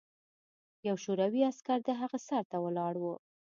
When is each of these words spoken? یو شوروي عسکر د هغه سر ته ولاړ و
یو 0.87 0.95
شوروي 1.03 1.41
عسکر 1.51 1.79
د 1.83 1.89
هغه 2.01 2.17
سر 2.27 2.43
ته 2.51 2.57
ولاړ 2.65 2.93
و 2.99 3.05